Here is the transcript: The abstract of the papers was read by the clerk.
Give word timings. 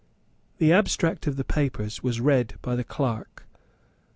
The 0.57 0.73
abstract 0.73 1.27
of 1.27 1.35
the 1.35 1.43
papers 1.43 2.01
was 2.01 2.19
read 2.19 2.55
by 2.63 2.75
the 2.75 2.83
clerk. 2.83 3.45